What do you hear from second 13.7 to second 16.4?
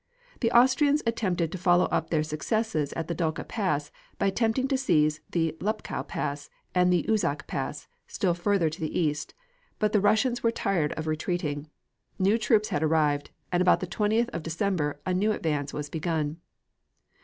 the 20th of December a new advance was begun.